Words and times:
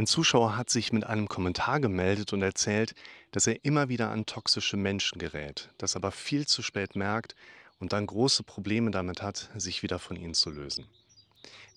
Ein 0.00 0.06
Zuschauer 0.06 0.56
hat 0.56 0.70
sich 0.70 0.94
mit 0.94 1.04
einem 1.04 1.28
Kommentar 1.28 1.78
gemeldet 1.78 2.32
und 2.32 2.40
erzählt, 2.40 2.94
dass 3.32 3.46
er 3.46 3.66
immer 3.66 3.90
wieder 3.90 4.10
an 4.10 4.24
toxische 4.24 4.78
Menschen 4.78 5.18
gerät, 5.18 5.68
das 5.76 5.94
aber 5.94 6.10
viel 6.10 6.46
zu 6.46 6.62
spät 6.62 6.96
merkt 6.96 7.36
und 7.80 7.92
dann 7.92 8.06
große 8.06 8.42
Probleme 8.42 8.92
damit 8.92 9.20
hat, 9.20 9.50
sich 9.56 9.82
wieder 9.82 9.98
von 9.98 10.16
ihnen 10.16 10.32
zu 10.32 10.48
lösen. 10.48 10.86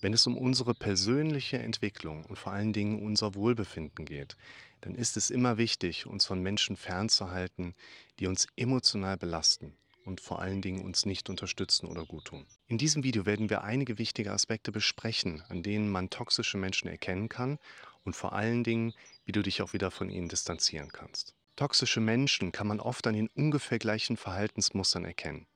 Wenn 0.00 0.14
es 0.14 0.26
um 0.26 0.38
unsere 0.38 0.72
persönliche 0.72 1.58
Entwicklung 1.58 2.24
und 2.24 2.38
vor 2.38 2.54
allen 2.54 2.72
Dingen 2.72 3.04
unser 3.04 3.34
Wohlbefinden 3.34 4.06
geht, 4.06 4.38
dann 4.80 4.94
ist 4.94 5.18
es 5.18 5.28
immer 5.28 5.58
wichtig, 5.58 6.06
uns 6.06 6.24
von 6.24 6.40
Menschen 6.40 6.78
fernzuhalten, 6.78 7.74
die 8.20 8.26
uns 8.26 8.46
emotional 8.56 9.18
belasten 9.18 9.76
und 10.04 10.20
vor 10.20 10.40
allen 10.40 10.62
Dingen 10.62 10.84
uns 10.84 11.06
nicht 11.06 11.30
unterstützen 11.30 11.86
oder 11.86 12.04
gut 12.04 12.26
tun. 12.26 12.46
In 12.66 12.78
diesem 12.78 13.04
Video 13.04 13.26
werden 13.26 13.50
wir 13.50 13.64
einige 13.64 13.98
wichtige 13.98 14.32
Aspekte 14.32 14.72
besprechen, 14.72 15.42
an 15.48 15.62
denen 15.62 15.88
man 15.88 16.10
toxische 16.10 16.58
Menschen 16.58 16.88
erkennen 16.88 17.28
kann 17.28 17.58
und 18.04 18.14
vor 18.14 18.32
allen 18.32 18.64
Dingen, 18.64 18.92
wie 19.24 19.32
du 19.32 19.42
dich 19.42 19.62
auch 19.62 19.72
wieder 19.72 19.90
von 19.90 20.10
ihnen 20.10 20.28
distanzieren 20.28 20.92
kannst. 20.92 21.34
Toxische 21.56 22.00
Menschen 22.00 22.52
kann 22.52 22.66
man 22.66 22.80
oft 22.80 23.06
an 23.06 23.14
den 23.14 23.28
ungefähr 23.28 23.78
gleichen 23.78 24.16
Verhaltensmustern 24.16 25.04
erkennen. 25.04 25.46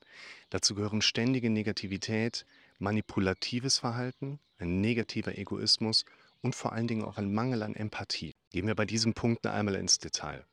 Dazu 0.51 0.75
gehören 0.75 1.03
ständige 1.03 1.51
Negativität, 1.51 2.47
manipulatives 2.78 3.78
Verhalten, 3.78 4.39
ein 4.59 4.80
negativer 4.80 5.37
Egoismus 5.37 6.05
und 6.41 6.55
vor 6.55 6.73
allen 6.73 6.87
Dingen 6.87 7.05
auch 7.05 7.19
ein 7.19 7.33
Mangel 7.33 7.62
an 7.62 7.75
Empathie. 7.75 8.34
Gehen 8.51 8.67
wir 8.67 8.75
bei 8.75 8.84
diesen 8.87 9.15
Punkten 9.15 9.48
einmal 9.48 9.75
ins 9.75 9.98
Detail. 9.98 10.45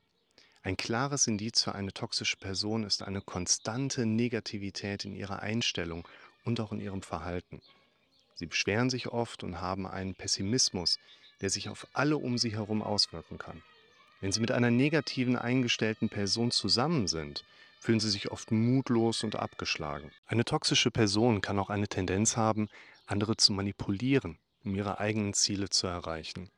Ein 0.66 0.76
klares 0.76 1.28
Indiz 1.28 1.62
für 1.62 1.76
eine 1.76 1.92
toxische 1.92 2.38
Person 2.38 2.82
ist 2.82 3.04
eine 3.04 3.20
konstante 3.20 4.04
Negativität 4.04 5.04
in 5.04 5.14
ihrer 5.14 5.38
Einstellung 5.38 6.08
und 6.44 6.58
auch 6.58 6.72
in 6.72 6.80
ihrem 6.80 7.02
Verhalten. 7.02 7.62
Sie 8.34 8.46
beschweren 8.46 8.90
sich 8.90 9.06
oft 9.06 9.44
und 9.44 9.60
haben 9.60 9.86
einen 9.86 10.16
Pessimismus, 10.16 10.98
der 11.40 11.50
sich 11.50 11.68
auf 11.68 11.86
alle 11.92 12.16
um 12.16 12.36
sie 12.36 12.50
herum 12.50 12.82
auswirken 12.82 13.38
kann. 13.38 13.62
Wenn 14.20 14.32
sie 14.32 14.40
mit 14.40 14.50
einer 14.50 14.72
negativen 14.72 15.36
eingestellten 15.36 16.08
Person 16.08 16.50
zusammen 16.50 17.06
sind, 17.06 17.44
fühlen 17.78 18.00
sie 18.00 18.10
sich 18.10 18.32
oft 18.32 18.50
mutlos 18.50 19.22
und 19.22 19.36
abgeschlagen. 19.36 20.10
Eine 20.26 20.44
toxische 20.44 20.90
Person 20.90 21.42
kann 21.42 21.60
auch 21.60 21.70
eine 21.70 21.86
Tendenz 21.86 22.36
haben, 22.36 22.68
andere 23.06 23.36
zu 23.36 23.52
manipulieren, 23.52 24.36
um 24.64 24.74
ihre 24.74 24.98
eigenen 24.98 25.32
Ziele 25.32 25.70
zu 25.70 25.86
erreichen. 25.86 26.50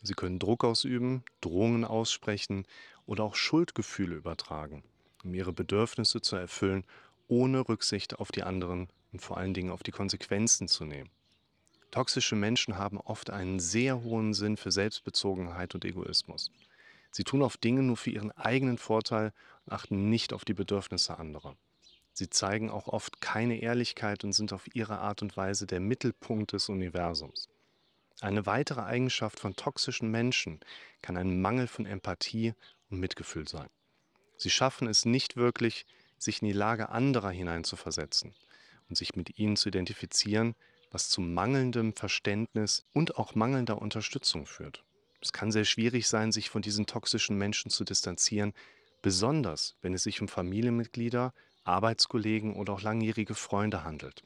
Sie 0.00 0.14
können 0.14 0.38
Druck 0.38 0.64
ausüben, 0.64 1.24
Drohungen 1.40 1.84
aussprechen 1.84 2.66
oder 3.06 3.24
auch 3.24 3.34
Schuldgefühle 3.34 4.16
übertragen, 4.16 4.84
um 5.24 5.34
ihre 5.34 5.52
Bedürfnisse 5.52 6.20
zu 6.20 6.36
erfüllen, 6.36 6.84
ohne 7.26 7.68
Rücksicht 7.68 8.18
auf 8.18 8.30
die 8.32 8.42
anderen 8.42 8.88
und 9.12 9.20
vor 9.20 9.36
allen 9.36 9.54
Dingen 9.54 9.70
auf 9.70 9.82
die 9.82 9.90
Konsequenzen 9.90 10.68
zu 10.68 10.84
nehmen. 10.84 11.10
Toxische 11.90 12.36
Menschen 12.36 12.76
haben 12.76 12.98
oft 12.98 13.30
einen 13.30 13.60
sehr 13.60 14.02
hohen 14.02 14.34
Sinn 14.34 14.56
für 14.56 14.70
Selbstbezogenheit 14.70 15.74
und 15.74 15.84
Egoismus. 15.84 16.52
Sie 17.10 17.24
tun 17.24 17.42
oft 17.42 17.64
Dinge 17.64 17.82
nur 17.82 17.96
für 17.96 18.10
ihren 18.10 18.30
eigenen 18.32 18.76
Vorteil 18.76 19.32
und 19.64 19.72
achten 19.72 20.10
nicht 20.10 20.32
auf 20.32 20.44
die 20.44 20.54
Bedürfnisse 20.54 21.18
anderer. 21.18 21.56
Sie 22.12 22.28
zeigen 22.28 22.68
auch 22.68 22.88
oft 22.88 23.20
keine 23.20 23.60
Ehrlichkeit 23.60 24.24
und 24.24 24.32
sind 24.32 24.52
auf 24.52 24.74
ihre 24.74 24.98
Art 24.98 25.22
und 25.22 25.36
Weise 25.36 25.66
der 25.66 25.80
Mittelpunkt 25.80 26.52
des 26.52 26.68
Universums. 26.68 27.48
Eine 28.20 28.46
weitere 28.46 28.80
Eigenschaft 28.80 29.38
von 29.38 29.54
toxischen 29.54 30.10
Menschen 30.10 30.60
kann 31.02 31.16
ein 31.16 31.40
Mangel 31.40 31.68
von 31.68 31.86
Empathie 31.86 32.54
und 32.90 32.98
Mitgefühl 32.98 33.46
sein. 33.46 33.68
Sie 34.36 34.50
schaffen 34.50 34.88
es 34.88 35.04
nicht 35.04 35.36
wirklich, 35.36 35.86
sich 36.18 36.42
in 36.42 36.48
die 36.48 36.54
Lage 36.54 36.88
anderer 36.88 37.30
hineinzuversetzen 37.30 38.34
und 38.88 38.96
sich 38.96 39.14
mit 39.14 39.38
ihnen 39.38 39.56
zu 39.56 39.68
identifizieren, 39.68 40.56
was 40.90 41.08
zu 41.10 41.20
mangelndem 41.20 41.92
Verständnis 41.92 42.84
und 42.92 43.16
auch 43.16 43.34
mangelnder 43.34 43.80
Unterstützung 43.80 44.46
führt. 44.46 44.84
Es 45.20 45.32
kann 45.32 45.52
sehr 45.52 45.64
schwierig 45.64 46.08
sein, 46.08 46.32
sich 46.32 46.50
von 46.50 46.62
diesen 46.62 46.86
toxischen 46.86 47.36
Menschen 47.36 47.70
zu 47.70 47.84
distanzieren, 47.84 48.52
besonders 49.02 49.76
wenn 49.80 49.94
es 49.94 50.02
sich 50.02 50.20
um 50.20 50.28
Familienmitglieder, 50.28 51.34
Arbeitskollegen 51.64 52.56
oder 52.56 52.72
auch 52.72 52.82
langjährige 52.82 53.34
Freunde 53.34 53.84
handelt. 53.84 54.22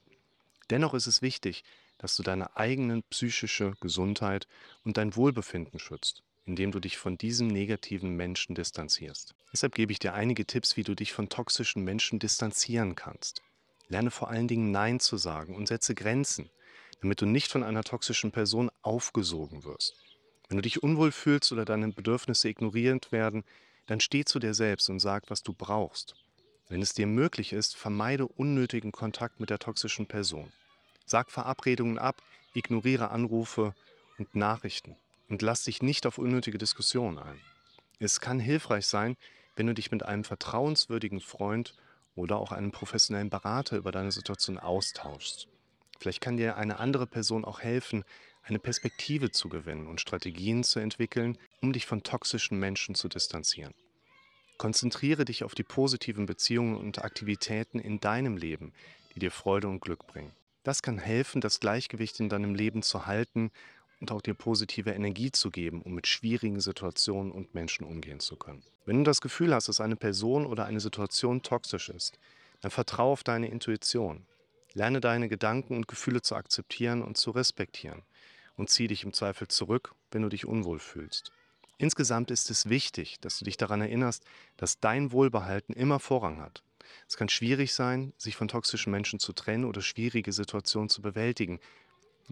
Dennoch 0.71 0.95
ist 0.95 1.07
es 1.07 1.21
wichtig, 1.21 1.65
dass 2.03 2.17
du 2.17 2.23
deine 2.25 2.57
eigene 2.57 3.01
psychische 3.11 3.73
Gesundheit 3.81 4.49
und 4.85 4.97
dein 4.97 5.15
Wohlbefinden 5.15 5.79
schützt, 5.79 6.25
indem 6.45 6.73
du 6.73 6.81
dich 6.81 6.99
von 6.99 7.17
diesem 7.17 7.47
negativen 7.47 8.17
Menschen 8.17 8.57
distanzierst. 8.57 9.35
Deshalb 9.53 9.75
gebe 9.75 9.93
ich 9.93 10.01
dir 10.01 10.13
einige 10.13 10.45
Tipps, 10.45 10.77
wie 10.77 10.83
du 10.83 10.95
dich 10.95 11.13
von 11.13 11.29
toxischen 11.29 11.85
Menschen 11.85 12.19
distanzieren 12.19 12.97
kannst. 12.97 13.41
Lerne 13.89 14.11
vor 14.11 14.31
allen 14.31 14.49
Dingen 14.49 14.73
Nein 14.73 14.99
zu 14.99 15.17
sagen 15.17 15.55
und 15.55 15.69
setze 15.69 15.95
Grenzen, 15.95 16.51
damit 17.01 17.21
du 17.21 17.27
nicht 17.27 17.53
von 17.53 17.63
einer 17.63 17.85
toxischen 17.85 18.33
Person 18.33 18.71
aufgesogen 18.83 19.65
wirst. 19.65 19.95
Wenn 20.49 20.57
du 20.57 20.63
dich 20.63 20.83
unwohl 20.83 21.13
fühlst 21.13 21.53
oder 21.53 21.65
deine 21.65 21.93
Bedürfnisse 21.93 22.49
ignoriert 22.49 23.13
werden, 23.13 23.45
dann 23.87 24.01
steh 24.01 24.25
zu 24.25 24.41
dir 24.41 24.55
selbst 24.55 24.91
und 24.91 24.99
sag, 24.99 25.31
was 25.31 25.43
du 25.43 25.53
brauchst. 25.53 26.17
Wenn 26.69 26.83
es 26.83 26.95
dir 26.95 27.07
möglich 27.07 27.53
ist, 27.53 27.77
vermeide 27.77 28.27
unnötigen 28.27 28.91
Kontakt 28.91 29.39
mit 29.39 29.51
der 29.51 29.59
toxischen 29.59 30.07
Person. 30.07 30.53
Sag 31.07 31.31
Verabredungen 31.31 31.99
ab, 31.99 32.23
ignoriere 32.55 33.11
Anrufe 33.11 33.75
und 34.19 34.35
Nachrichten 34.35 34.97
und 35.29 35.43
lass 35.43 35.65
dich 35.65 35.83
nicht 35.83 36.07
auf 36.07 36.19
unnötige 36.19 36.59
Diskussionen 36.59 37.19
ein. 37.19 37.41
Es 37.99 38.21
kann 38.21 38.39
hilfreich 38.39 38.87
sein, 38.87 39.17
wenn 39.57 39.67
du 39.67 39.75
dich 39.75 39.91
mit 39.91 40.03
einem 40.03 40.25
vertrauenswürdigen 40.25 41.21
Freund 41.21 41.75
oder 42.15 42.37
auch 42.37 42.53
einem 42.53 42.73
professionellen 42.73 43.31
Berater 43.31 43.77
über 43.77 43.93
deine 43.93 44.13
Situation 44.13 44.59
austauschst. 44.59 45.49
Vielleicht 45.99 46.21
kann 46.21 46.37
dir 46.37 46.57
eine 46.57 46.79
andere 46.79 47.07
Person 47.07 47.45
auch 47.45 47.61
helfen, 47.61 48.05
eine 48.43 48.59
Perspektive 48.59 49.31
zu 49.31 49.49
gewinnen 49.49 49.87
und 49.87 50.01
Strategien 50.01 50.65
zu 50.65 50.81
entwickeln, 50.81 51.39
um 51.61 51.73
dich 51.73 51.87
von 51.87 52.03
toxischen 52.03 52.59
Menschen 52.59 52.95
zu 52.95 53.09
distanzieren. 53.09 53.73
Konzentriere 54.59 55.25
dich 55.25 55.45
auf 55.45 55.55
die 55.55 55.63
positiven 55.63 56.27
Beziehungen 56.27 56.77
und 56.77 57.05
Aktivitäten 57.05 57.79
in 57.79 58.01
deinem 58.01 58.37
Leben, 58.37 58.73
die 59.15 59.21
dir 59.21 59.31
Freude 59.31 59.69
und 59.69 59.81
Glück 59.81 60.07
bringen. 60.07 60.33
Das 60.63 60.83
kann 60.83 60.99
helfen, 60.99 61.41
das 61.41 61.61
Gleichgewicht 61.61 62.21
in 62.21 62.29
deinem 62.29 62.55
Leben 62.55 62.83
zu 62.83 63.07
halten 63.07 63.51
und 64.01 64.13
auch 64.13 64.21
dir 64.21 64.35
positive 64.35 64.91
Energie 64.91 65.31
zu 65.31 65.51
geben, 65.51 65.83
um 65.83 65.95
mit 65.95 66.07
schwierigen 66.07 66.61
Situationen 66.61 67.33
und 67.33 67.55
Menschen 67.55 67.85
umgehen 67.85 68.21
zu 68.21 68.37
können. 68.37 68.63
Wenn 68.85 68.99
du 68.99 69.05
das 69.05 69.21
Gefühl 69.21 69.55
hast, 69.55 69.69
dass 69.69 69.81
eine 69.81 69.97
Person 69.97 70.47
oder 70.47 70.65
eine 70.65 70.81
Situation 70.81 71.43
toxisch 71.43 71.89
ist, 71.89 72.19
dann 72.61 72.71
vertraue 72.71 73.13
auf 73.13 73.25
deine 73.25 73.49
Intuition. 73.49 74.27
Lerne 74.75 75.01
deine 75.01 75.29
Gedanken 75.29 75.77
und 75.77 75.89
Gefühle 75.89 76.23
zu 76.23 76.35
akzeptieren 76.35 77.03
und 77.03 77.17
zu 77.17 77.31
respektieren 77.31 78.03
und 78.57 78.71
zieh 78.71 78.87
dich 78.87 79.05
im 79.05 79.13
Zweifel 79.13 79.49
zurück, 79.49 79.95
wenn 80.11 80.23
du 80.23 80.29
dich 80.29 80.47
unwohl 80.47 80.79
fühlst. 80.79 81.31
Insgesamt 81.79 82.31
ist 82.31 82.51
es 82.51 82.69
wichtig, 82.69 83.19
dass 83.21 83.39
du 83.39 83.45
dich 83.45 83.57
daran 83.57 83.81
erinnerst, 83.81 84.25
dass 84.57 84.79
dein 84.79 85.11
Wohlbehalten 85.11 85.75
immer 85.75 85.99
Vorrang 85.99 86.41
hat. 86.41 86.63
Es 87.09 87.17
kann 87.17 87.29
schwierig 87.29 87.75
sein, 87.75 88.13
sich 88.17 88.37
von 88.37 88.49
toxischen 88.49 88.91
Menschen 88.91 89.19
zu 89.19 89.33
trennen 89.33 89.65
oder 89.65 89.83
schwierige 89.83 90.33
Situationen 90.33 90.89
zu 90.89 91.03
bewältigen. 91.03 91.61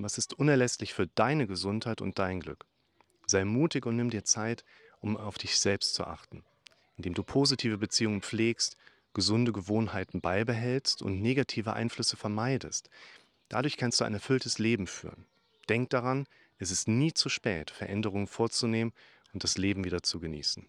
Es 0.03 0.19
ist 0.19 0.35
unerlässlich 0.35 0.95
für 0.95 1.07
deine 1.09 1.47
Gesundheit 1.47 2.01
und 2.01 2.19
dein 2.19 2.41
Glück. 2.41 2.65
Sei 3.27 3.45
mutig 3.45 3.87
und 3.87 3.97
nimm 3.97 4.11
dir 4.11 4.25
Zeit, 4.25 4.65
um 5.01 5.17
auf 5.17 5.39
dich 5.39 5.59
selbst 5.59 5.95
zu 5.95 6.05
achten. 6.05 6.45
Indem 6.97 7.15
du 7.15 7.23
positive 7.23 7.79
Beziehungen 7.79 8.23
pflegst, 8.23 8.77
gesunde 9.15 9.53
Gewohnheiten 9.53 10.21
beibehältst 10.21 11.03
und 11.03 11.21
negative 11.21 11.73
Einflüsse 11.73 12.17
vermeidest. 12.17 12.91
Dadurch 13.49 13.77
kannst 13.77 14.01
du 14.01 14.05
ein 14.05 14.15
erfülltes 14.15 14.59
Leben 14.59 14.87
führen. 14.87 15.27
Denk 15.69 15.91
daran, 15.91 16.27
es 16.59 16.71
ist 16.71 16.89
nie 16.89 17.13
zu 17.13 17.29
spät, 17.29 17.71
Veränderungen 17.71 18.27
vorzunehmen 18.27 18.93
und 19.33 19.45
das 19.45 19.59
Leben 19.59 19.85
wieder 19.85 20.03
zu 20.03 20.21
genießen. 20.21 20.67